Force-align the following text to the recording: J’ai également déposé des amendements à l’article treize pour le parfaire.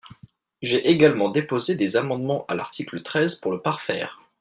J’ai 0.63 0.89
également 0.89 1.29
déposé 1.29 1.75
des 1.75 1.95
amendements 1.95 2.43
à 2.47 2.55
l’article 2.55 3.03
treize 3.03 3.35
pour 3.35 3.51
le 3.51 3.61
parfaire. 3.61 4.19